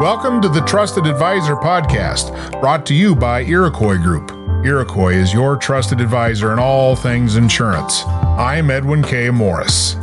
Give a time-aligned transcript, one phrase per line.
[0.00, 4.32] Welcome to the Trusted Advisor podcast, brought to you by Iroquois Group.
[4.66, 8.02] Iroquois is your trusted advisor in all things insurance.
[8.06, 9.30] I'm Edwin K.
[9.30, 9.94] Morris.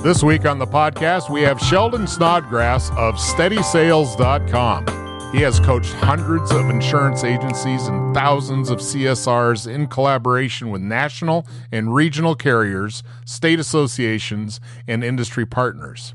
[0.00, 5.32] This week on the podcast, we have Sheldon Snodgrass of SteadySales.com.
[5.32, 11.48] He has coached hundreds of insurance agencies and thousands of CSRs in collaboration with national
[11.72, 16.14] and regional carriers, state associations, and industry partners.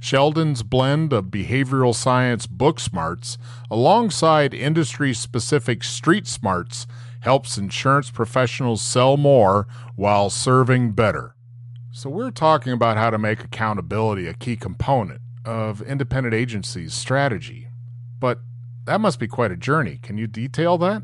[0.00, 3.36] Sheldon's blend of behavioral science book smarts
[3.70, 6.86] alongside industry specific street smarts
[7.20, 9.66] helps insurance professionals sell more
[9.96, 11.34] while serving better.
[11.90, 17.66] So, we're talking about how to make accountability a key component of independent agencies' strategy.
[18.20, 18.38] But
[18.84, 19.98] that must be quite a journey.
[20.00, 21.02] Can you detail that?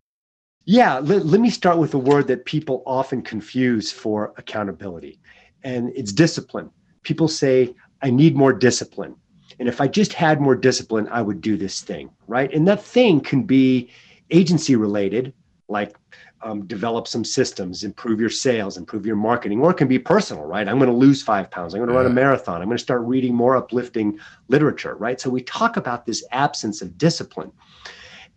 [0.66, 5.20] Yeah, let, let me start with a word that people often confuse for accountability,
[5.64, 6.70] and it's discipline.
[7.02, 7.74] People say,
[8.04, 9.16] I need more discipline.
[9.58, 12.52] And if I just had more discipline, I would do this thing, right?
[12.52, 13.88] And that thing can be
[14.30, 15.32] agency related,
[15.68, 15.96] like
[16.42, 20.44] um, develop some systems, improve your sales, improve your marketing, or it can be personal,
[20.44, 20.68] right?
[20.68, 21.72] I'm going to lose five pounds.
[21.72, 22.02] I'm going to yeah.
[22.02, 22.60] run a marathon.
[22.60, 24.18] I'm going to start reading more uplifting
[24.48, 25.18] literature, right?
[25.18, 27.52] So we talk about this absence of discipline.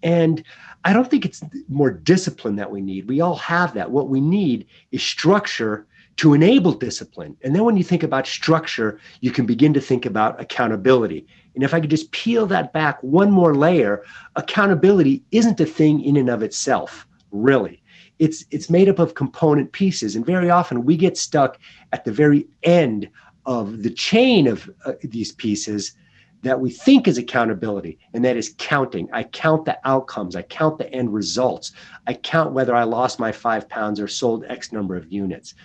[0.02, 0.44] And
[0.86, 3.10] I don't think it's more discipline that we need.
[3.10, 3.92] We all have that.
[3.92, 5.88] What we need is structure
[6.18, 7.38] to enable discipline.
[7.44, 11.28] And then when you think about structure, you can begin to think about accountability.
[11.56, 14.04] And if I could just peel that back one more layer,
[14.36, 17.82] accountability isn't a thing in and of itself, really.
[18.20, 21.60] It's it's made up of component pieces and very often we get stuck
[21.94, 23.08] at the very end
[23.46, 25.96] of the chain of uh, these pieces
[26.44, 29.08] that we think is accountability, and that is counting.
[29.12, 31.72] I count the outcomes, I count the end results,
[32.06, 35.56] I count whether I lost my five pounds or sold X number of units.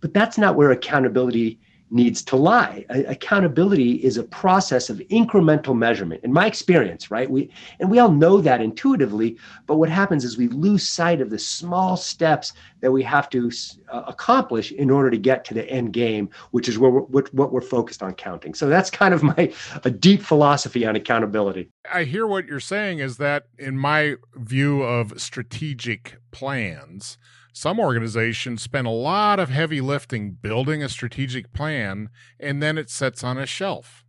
[0.00, 1.58] But that's not where accountability
[1.90, 2.84] needs to lie.
[2.88, 6.20] Accountability is a process of incremental measurement.
[6.24, 7.30] In my experience, right?
[7.30, 9.36] We and we all know that intuitively,
[9.66, 13.50] but what happens is we lose sight of the small steps that we have to
[13.88, 17.32] uh, accomplish in order to get to the end game, which is where we're, what,
[17.32, 18.54] what we're focused on counting.
[18.54, 19.52] So that's kind of my
[19.84, 21.70] a deep philosophy on accountability.
[21.92, 27.18] I hear what you're saying is that in my view of strategic plans,
[27.52, 32.90] some organizations spend a lot of heavy lifting building a strategic plan and then it
[32.90, 34.04] sits on a shelf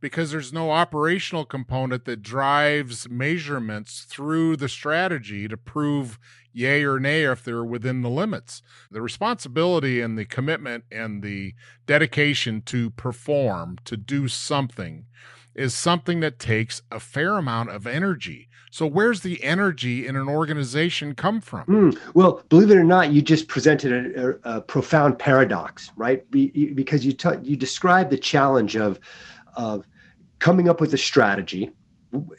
[0.00, 6.18] because there's no operational component that drives measurements through the strategy to prove
[6.52, 8.62] yay or nay if they're within the limits.
[8.90, 11.54] The responsibility and the commitment and the
[11.86, 15.06] dedication to perform, to do something,
[15.58, 18.48] is something that takes a fair amount of energy.
[18.70, 21.64] So, where's the energy in an organization come from?
[21.66, 26.30] Mm, well, believe it or not, you just presented a, a, a profound paradox, right?
[26.30, 29.00] Be, because you t- you described the challenge of
[29.54, 29.86] of
[30.38, 31.70] coming up with a strategy,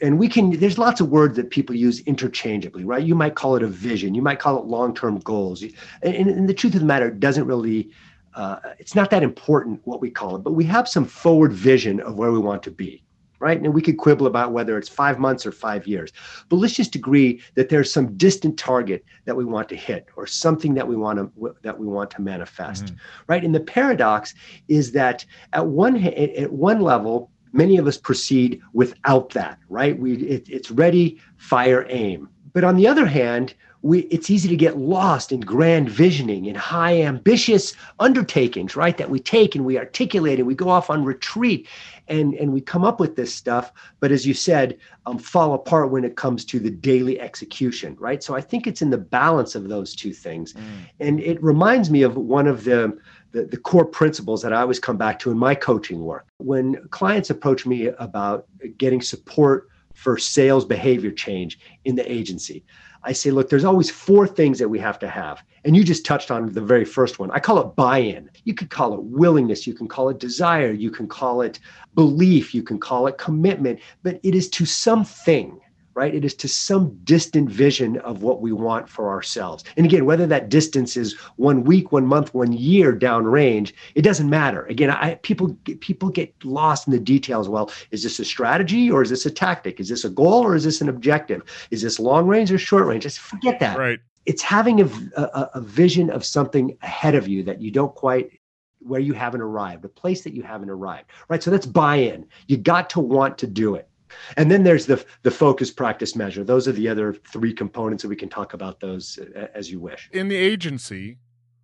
[0.00, 0.58] and we can.
[0.58, 3.02] There's lots of words that people use interchangeably, right?
[3.02, 6.48] You might call it a vision, you might call it long term goals, and, and
[6.48, 7.90] the truth of the matter doesn't really.
[8.34, 11.98] Uh, it's not that important what we call it, but we have some forward vision
[12.02, 13.02] of where we want to be
[13.40, 13.60] right?
[13.60, 16.12] And we could quibble about whether it's five months or five years.
[16.48, 20.26] But let's just agree that there's some distant target that we want to hit or
[20.26, 22.96] something that we want to that we want to manifest, mm-hmm.
[23.26, 23.42] right?
[23.42, 24.34] And the paradox
[24.68, 29.98] is that at one at one level, many of us proceed without that, right?
[29.98, 32.28] We it, it's ready, fire, aim.
[32.52, 36.56] But on the other hand, we, it's easy to get lost in grand visioning and
[36.56, 38.96] high ambitious undertakings, right?
[38.98, 41.66] That we take and we articulate and we go off on retreat
[42.08, 43.72] and, and we come up with this stuff.
[44.00, 48.22] But as you said, um, fall apart when it comes to the daily execution, right?
[48.22, 50.52] So I think it's in the balance of those two things.
[50.52, 50.62] Mm.
[51.00, 52.98] And it reminds me of one of the,
[53.32, 56.26] the, the core principles that I always come back to in my coaching work.
[56.36, 62.64] When clients approach me about getting support for sales behavior change in the agency,
[63.02, 65.42] I say, look, there's always four things that we have to have.
[65.64, 67.30] And you just touched on the very first one.
[67.30, 68.30] I call it buy in.
[68.44, 69.66] You could call it willingness.
[69.66, 70.70] You can call it desire.
[70.72, 71.60] You can call it
[71.94, 72.54] belief.
[72.54, 73.80] You can call it commitment.
[74.02, 75.60] But it is to something
[76.00, 76.14] right?
[76.14, 79.64] It is to some distant vision of what we want for ourselves.
[79.76, 84.30] And again, whether that distance is one week, one month, one year downrange, it doesn't
[84.30, 84.64] matter.
[84.64, 87.50] Again, I, people people get lost in the details.
[87.50, 89.78] Well, is this a strategy or is this a tactic?
[89.78, 91.42] Is this a goal or is this an objective?
[91.70, 93.02] Is this long range or short range?
[93.02, 93.76] Just forget that.
[93.76, 93.98] Right.
[94.24, 94.88] It's having a,
[95.18, 98.40] a, a vision of something ahead of you that you don't quite
[98.78, 101.42] where you haven't arrived, a place that you haven't arrived, right?
[101.42, 102.26] So that's buy-in.
[102.46, 103.89] You got to want to do it.
[104.36, 106.44] And then there's the the focus practice measure.
[106.44, 109.80] Those are the other three components that we can talk about those uh, as you
[109.80, 110.08] wish.
[110.12, 111.18] In the agency,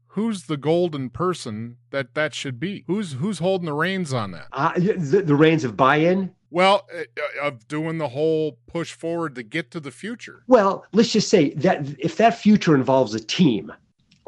[0.09, 2.85] who's the golden person that that should be?
[2.87, 4.47] Who's who's holding the reins on that?
[4.53, 6.35] Uh, the, the reins of buy-in.
[6.49, 7.03] Well, uh,
[7.43, 10.45] of doing the whole push forward to get to the future.
[10.47, 13.73] Well, let's just say that if that future involves a team,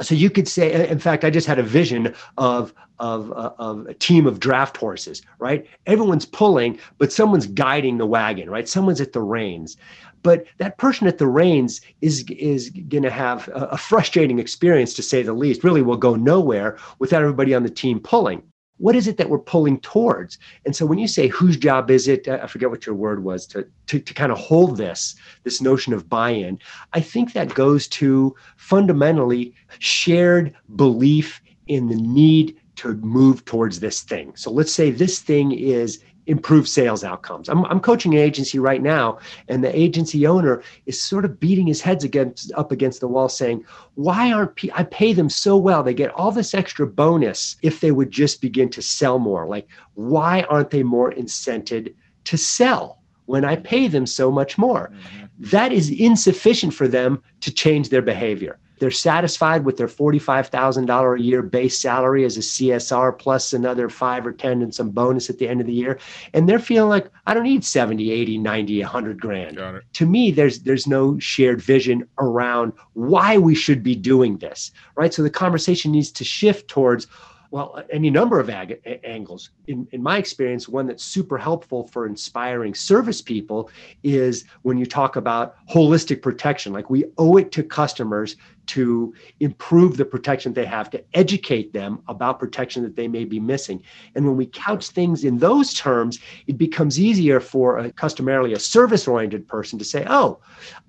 [0.00, 3.86] so you could say, in fact, I just had a vision of of, uh, of
[3.86, 5.64] a team of draft horses, right?
[5.86, 8.68] Everyone's pulling, but someone's guiding the wagon, right?
[8.68, 9.76] Someone's at the reins.
[10.24, 14.94] But that person at the reins is is going to have a, a frustrating experience,
[14.94, 15.62] to say the least.
[15.62, 18.42] Really, will go nowhere without everybody on the team pulling
[18.78, 20.38] what is it that we're pulling towards?
[20.64, 22.26] And so when you say whose job is it?
[22.26, 25.14] I forget what your word was to, to, to kind of hold this
[25.44, 26.58] this notion of buy-in.
[26.92, 34.02] I think that goes to fundamentally shared belief in the need to move towards this
[34.02, 34.32] thing.
[34.36, 37.48] So let's say this thing is improve sales outcomes.
[37.48, 41.66] I'm, I'm coaching an agency right now, and the agency owner is sort of beating
[41.66, 43.64] his heads against up against the wall, saying,
[43.94, 45.82] "Why aren't P- I pay them so well?
[45.82, 49.48] They get all this extra bonus if they would just begin to sell more.
[49.48, 51.94] Like, why aren't they more incented
[52.24, 55.24] to sell when I pay them so much more?" Mm-hmm.
[55.38, 58.58] That is insufficient for them to change their behavior.
[58.78, 64.26] They're satisfied with their $45,000 a year base salary as a CSR plus another five
[64.26, 65.98] or 10 and some bonus at the end of the year.
[66.32, 69.60] And they're feeling like, I don't need 70, 80, 90, 100 grand.
[69.94, 75.12] To me, there's, there's no shared vision around why we should be doing this, right?
[75.12, 77.06] So the conversation needs to shift towards,
[77.50, 79.50] well, uh, any number of ag- angles.
[79.66, 83.70] In, in my experience, one that's super helpful for inspiring service people
[84.02, 86.72] is when you talk about holistic protection.
[86.72, 88.36] Like we owe it to customers
[88.66, 93.40] to improve the protection they have, to educate them about protection that they may be
[93.40, 93.82] missing.
[94.14, 98.58] And when we couch things in those terms, it becomes easier for a customarily a
[98.58, 100.40] service oriented person to say, oh,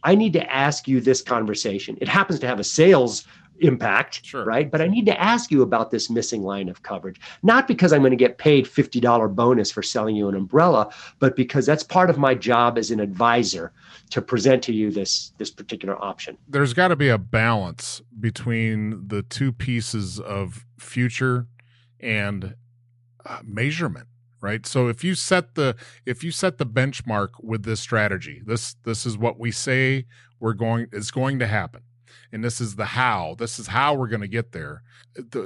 [0.03, 1.97] I need to ask you this conversation.
[2.01, 3.25] It happens to have a sales
[3.61, 4.43] impact, sure.
[4.45, 4.69] right?
[4.69, 8.01] But I need to ask you about this missing line of coverage, not because I'm
[8.01, 12.09] going to get paid $50 bonus for selling you an umbrella, but because that's part
[12.09, 13.71] of my job as an advisor
[14.11, 16.37] to present to you this this particular option.
[16.47, 21.47] There's got to be a balance between the two pieces of future
[21.99, 22.55] and
[23.25, 24.07] uh, measurement
[24.41, 25.75] right so if you set the
[26.05, 30.05] if you set the benchmark with this strategy this this is what we say
[30.39, 31.81] we're going is going to happen
[32.31, 33.35] and this is the how.
[33.37, 34.83] This is how we're going to get there.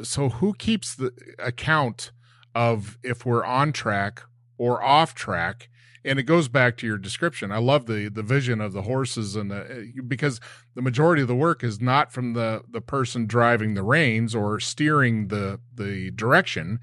[0.03, 2.11] So who keeps the account
[2.53, 4.23] of if we're on track
[4.57, 5.69] or off track?
[6.05, 7.51] And it goes back to your description.
[7.53, 10.41] I love the the vision of the horses and the eh, because
[10.75, 14.59] the majority of the work is not from the the person driving the reins or
[14.59, 16.79] steering the the direction.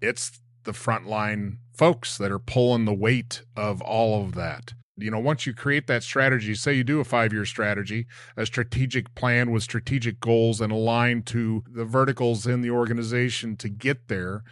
[0.00, 5.18] It's the frontline folks that are pulling the weight of all of that you know
[5.18, 8.06] once you create that strategy say you do a five year strategy
[8.36, 13.68] a strategic plan with strategic goals and aligned to the verticals in the organization to
[13.68, 14.42] get there.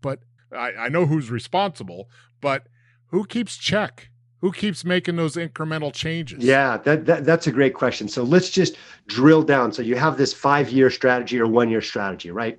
[0.00, 0.20] But
[0.52, 2.08] i, I know who's responsible
[2.40, 2.66] but
[3.06, 4.10] who keeps check?
[4.40, 6.44] Who keeps making those incremental changes?
[6.44, 8.08] Yeah that, that that's a great question.
[8.08, 8.76] So let's just
[9.06, 9.72] drill down.
[9.72, 12.58] So you have this five year strategy or one year strategy right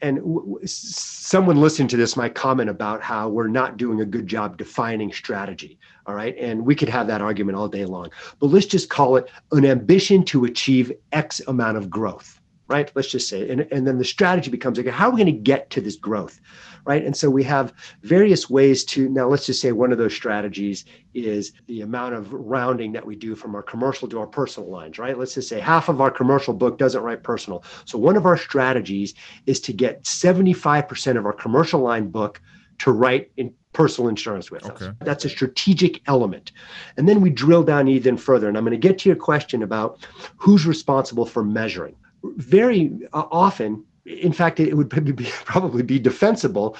[0.00, 4.26] and w- someone listening to this might comment about how we're not doing a good
[4.26, 6.36] job defining strategy all right?
[6.38, 8.10] And we could have that argument all day long.
[8.38, 12.40] But let's just call it an ambition to achieve x amount of growth
[12.74, 15.34] right let's just say and, and then the strategy becomes like how are we going
[15.34, 16.40] to get to this growth
[16.86, 17.04] right?
[17.04, 17.72] And so we have
[18.02, 22.32] various ways to now let's just say one of those strategies is the amount of
[22.32, 25.18] rounding that we do from our commercial to our personal lines, right?
[25.18, 27.64] Let's just say half of our commercial book doesn't write personal.
[27.84, 29.14] So one of our strategies
[29.46, 32.40] is to get 75% of our commercial line book
[32.78, 34.86] to write in personal insurance with okay.
[34.86, 34.94] us.
[35.00, 36.52] That's a strategic element.
[36.96, 38.48] And then we drill down even further.
[38.48, 41.96] And I'm going to get to your question about who's responsible for measuring.
[42.36, 46.76] Very uh, often, in fact, it would be, probably be defensible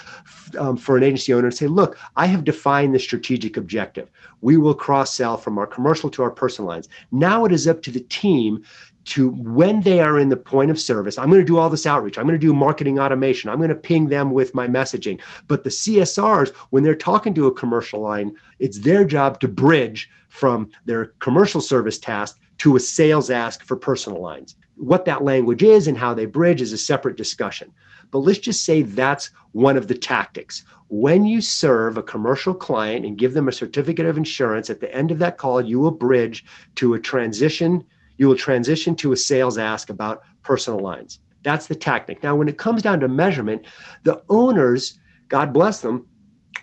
[0.59, 4.11] um, for an agency owner to say, look, I have defined the strategic objective.
[4.41, 6.89] We will cross sell from our commercial to our personal lines.
[7.13, 8.65] Now it is up to the team
[9.05, 11.87] to when they are in the point of service, I'm going to do all this
[11.87, 12.17] outreach.
[12.17, 13.51] I'm going to do marketing automation.
[13.51, 15.21] I'm going to ping them with my messaging.
[15.47, 20.09] But the CSRs, when they're talking to a commercial line, it's their job to bridge
[20.29, 24.57] from their commercial service task to a sales ask for personal lines.
[24.77, 27.73] What that language is and how they bridge is a separate discussion.
[28.11, 30.65] But let's just say that's one of the tactics.
[30.89, 34.93] When you serve a commercial client and give them a certificate of insurance, at the
[34.95, 36.45] end of that call, you will bridge
[36.77, 37.85] to a transition,
[38.19, 41.21] you will transition to a sales ask about personal lines.
[41.43, 42.23] That's the tactic.
[42.23, 43.67] Now, when it comes down to measurement,
[44.03, 46.07] the owners, God bless them,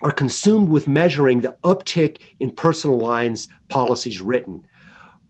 [0.02, 4.66] are consumed with measuring the uptick in personal lines policies written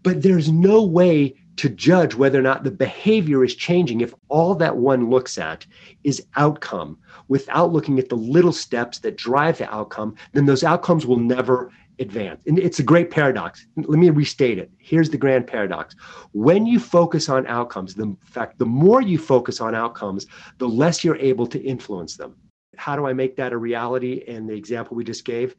[0.04, 4.56] but there's no way to judge whether or not the behavior is changing if all
[4.56, 5.66] that one looks at
[6.04, 6.98] is outcome.
[7.28, 11.72] Without looking at the little steps that drive the outcome then those outcomes will never
[12.00, 12.42] advance.
[12.48, 13.68] And it's a great paradox.
[13.78, 14.72] Let me restate it.
[14.80, 15.96] Here's the grand paradox.
[16.32, 20.26] When you focus on outcomes the in fact the more you focus on outcomes
[20.58, 22.36] the less you're able to influence them.
[22.78, 24.24] How do i make that a reality?
[24.28, 25.56] And the example we just gave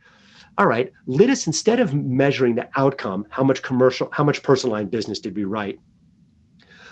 [0.59, 4.75] all right, let us instead of measuring the outcome, how much commercial, how much personal
[4.75, 5.81] line business did we write?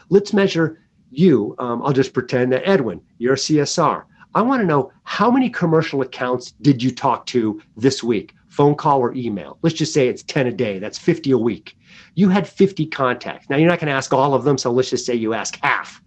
[0.09, 1.55] Let's measure you.
[1.59, 4.05] Um, I'll just pretend that Edwin, you're a CSR.
[4.35, 8.77] I want to know how many commercial accounts did you talk to this week, phone
[8.77, 9.59] call or email?
[9.63, 10.79] Let's just say it's 10 a day.
[10.79, 11.77] That's 50 a week.
[12.15, 13.51] You had 50 contacts.
[13.51, 15.59] Now you're not going to ask all of them, so let's just say you ask
[15.63, 16.01] half,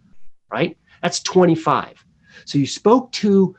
[0.49, 0.77] right?
[1.01, 2.03] That's 25.
[2.45, 3.55] So you spoke to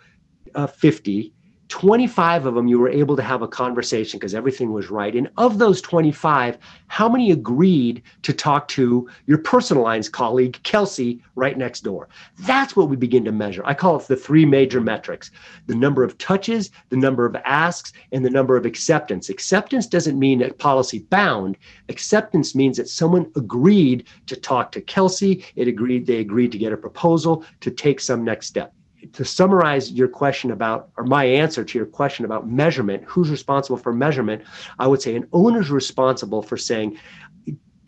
[0.55, 1.34] uh, 50
[1.75, 5.17] 25 of them you were able to have a conversation because everything was right.
[5.17, 11.21] And of those 25, how many agreed to talk to your personal lines colleague, Kelsey,
[11.35, 12.09] right next door?
[12.39, 13.61] That's what we begin to measure.
[13.67, 15.33] I call it the three major metrics
[15.67, 19.29] the number of touches, the number of asks, and the number of acceptance.
[19.29, 21.59] Acceptance doesn't mean a policy bound.
[21.89, 25.45] Acceptance means that someone agreed to talk to Kelsey.
[25.57, 28.73] It agreed, they agreed to get a proposal to take some next step
[29.13, 33.77] to summarize your question about, or my answer to your question about measurement, who's responsible
[33.77, 34.43] for measurement?
[34.79, 36.99] I would say an owner's responsible for saying,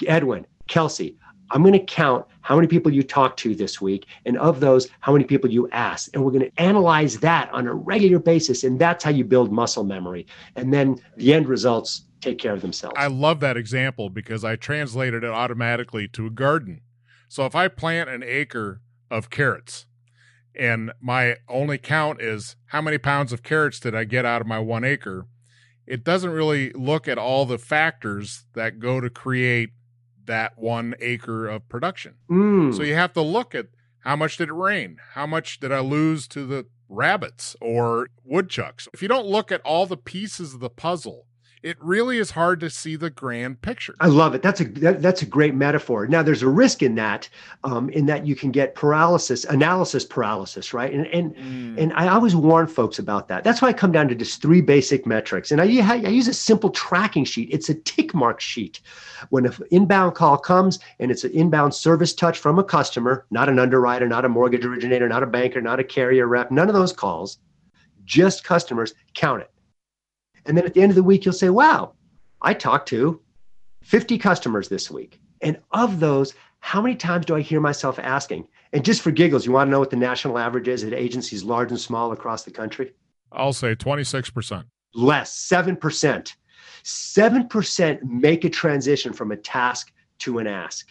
[0.07, 1.17] Edwin, Kelsey,
[1.51, 4.89] I'm going to count how many people you talked to this week, and of those,
[5.01, 6.11] how many people you asked.
[6.13, 8.65] And we're going to analyze that on a regular basis.
[8.65, 10.27] And that's how you build muscle memory.
[10.57, 12.97] And then the end results take care of themselves.
[12.99, 16.81] I love that example because I translated it automatically to a garden.
[17.29, 18.81] So if I plant an acre
[19.11, 19.87] of carrots,
[20.57, 24.47] and my only count is how many pounds of carrots did I get out of
[24.47, 25.27] my one acre,
[25.87, 29.71] it doesn't really look at all the factors that go to create
[30.25, 32.15] that one acre of production.
[32.29, 32.77] Mm.
[32.77, 33.67] So you have to look at
[34.01, 34.99] how much did it rain?
[35.15, 38.89] How much did I lose to the rabbits or woodchucks?
[38.93, 41.27] If you don't look at all the pieces of the puzzle,
[41.63, 43.95] it really is hard to see the grand picture.
[44.01, 44.43] I love it.
[44.43, 46.07] That's a that, that's a great metaphor.
[46.07, 47.29] Now, there's a risk in that,
[47.65, 50.93] um, in that you can get paralysis, analysis paralysis, right?
[50.93, 51.83] And and mm.
[51.83, 53.45] and I always warn folks about that.
[53.45, 56.35] That's why I come down to just three basic metrics, and I, I use a
[56.35, 57.49] simple tracking sheet.
[57.53, 58.81] It's a tick mark sheet.
[59.31, 63.49] When an inbound call comes and it's an inbound service touch from a customer, not
[63.49, 66.75] an underwriter, not a mortgage originator, not a banker, not a carrier rep, none of
[66.75, 67.39] those calls,
[68.05, 68.95] just customers.
[69.15, 69.51] Count it
[70.47, 71.93] and then at the end of the week, you'll say, wow,
[72.43, 73.21] I talked to
[73.83, 75.21] 50 customers this week.
[75.43, 78.49] And of those, how many times do I hear myself asking?
[78.73, 81.45] And just for giggles, you want to know what the national average is at agencies
[81.45, 82.93] large and small across the country?
[83.33, 84.65] I'll say 26%.
[84.95, 86.35] Less, 7%.
[86.85, 90.89] 7% make a transition from a task to an ask.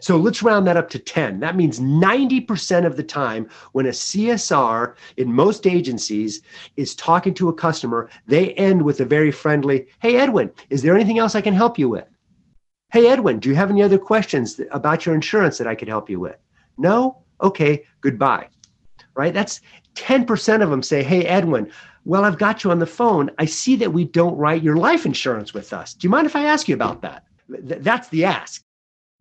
[0.00, 1.40] So let's round that up to 10.
[1.40, 6.40] That means 90% of the time when a CSR in most agencies
[6.76, 10.94] is talking to a customer, they end with a very friendly, Hey, Edwin, is there
[10.94, 12.06] anything else I can help you with?
[12.92, 16.08] Hey, Edwin, do you have any other questions about your insurance that I could help
[16.08, 16.36] you with?
[16.78, 17.22] No?
[17.42, 18.48] Okay, goodbye.
[19.14, 19.34] Right?
[19.34, 19.60] That's
[19.94, 21.70] 10% of them say, Hey, Edwin,
[22.06, 23.30] well, I've got you on the phone.
[23.38, 25.92] I see that we don't write your life insurance with us.
[25.92, 27.24] Do you mind if I ask you about that?
[27.48, 28.64] That's the ask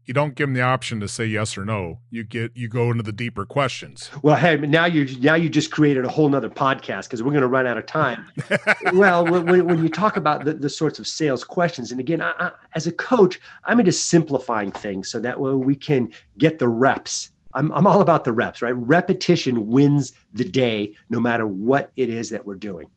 [0.10, 2.00] you don't give them the option to say yes or no.
[2.10, 4.10] You get you go into the deeper questions.
[4.24, 7.44] Well, hey, now you now you just created a whole nother podcast because we're going
[7.44, 8.26] to run out of time.
[8.94, 12.34] well, when, when, you talk about the, the sorts of sales questions, and again, I,
[12.40, 16.70] I, as a coach, I'm into simplifying things so that way we can get the
[16.70, 17.30] reps.
[17.54, 18.76] I'm I'm all about the reps, right?
[18.76, 22.88] Repetition wins the day, no matter what it is that we're doing.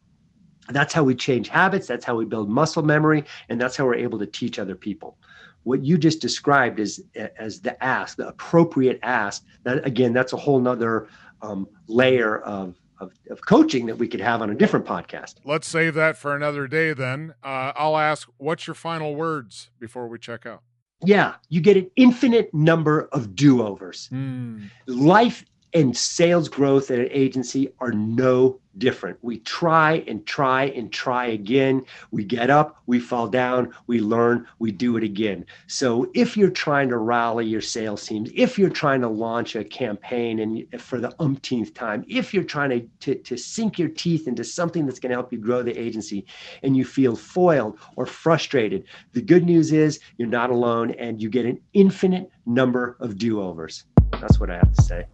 [0.73, 1.87] That's how we change habits.
[1.87, 5.17] That's how we build muscle memory, and that's how we're able to teach other people
[5.64, 7.00] what you just described as
[7.37, 9.45] as the ask, the appropriate ask.
[9.64, 11.09] That again, that's a whole nother
[11.41, 15.35] um, layer of, of, of coaching that we could have on a different podcast.
[15.45, 16.93] Let's save that for another day.
[16.93, 20.62] Then uh, I'll ask, what's your final words before we check out?
[21.05, 24.09] Yeah, you get an infinite number of do overs.
[24.12, 24.71] Mm.
[24.87, 29.19] Life and sales growth at an agency are no different.
[29.23, 31.85] We try and try and try again.
[32.11, 35.45] We get up, we fall down, we learn, we do it again.
[35.67, 39.64] So if you're trying to rally your sales teams, if you're trying to launch a
[39.64, 44.26] campaign and for the umpteenth time, if you're trying to, to, to sink your teeth
[44.26, 46.25] into something that's going to help you grow the agency
[46.62, 51.29] and you feel foiled or frustrated, the good news is you're not alone and you
[51.29, 53.85] get an infinite number of do-overs.
[54.21, 55.07] That's what I have to say.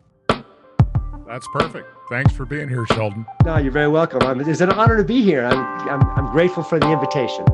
[1.29, 1.87] That's perfect.
[2.09, 3.27] Thanks for being here, Sheldon.
[3.45, 4.23] No, you're very welcome.
[4.23, 5.45] I'm, it's an honor to be here.
[5.45, 5.59] I'm,
[5.89, 7.45] I'm, I'm grateful for the invitation.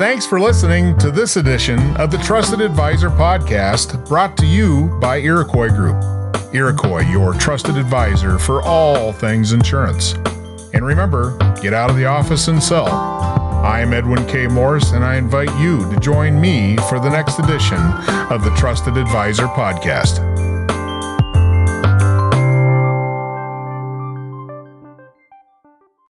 [0.00, 5.18] Thanks for listening to this edition of the Trusted Advisor podcast brought to you by
[5.18, 6.02] Iroquois Group.
[6.52, 10.14] Iroquois, your trusted advisor for all things insurance.
[10.74, 12.88] And remember, get out of the office and sell.
[12.88, 14.48] I'm Edwin K.
[14.48, 17.78] Morris, and I invite you to join me for the next edition
[18.30, 20.27] of the Trusted Advisor podcast.